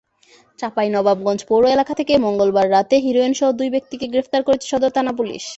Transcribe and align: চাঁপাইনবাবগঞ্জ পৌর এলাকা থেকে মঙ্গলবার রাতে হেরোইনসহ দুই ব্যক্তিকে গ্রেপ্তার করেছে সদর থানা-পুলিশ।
চাঁপাইনবাবগঞ্জ 0.59 1.41
পৌর 1.47 1.63
এলাকা 1.67 1.93
থেকে 1.99 2.13
মঙ্গলবার 2.17 2.67
রাতে 2.69 2.95
হেরোইনসহ 2.99 3.49
দুই 3.51 3.69
ব্যক্তিকে 3.69 4.05
গ্রেপ্তার 4.07 4.41
করেছে 4.43 4.65
সদর 4.67 4.91
থানা-পুলিশ। 4.95 5.43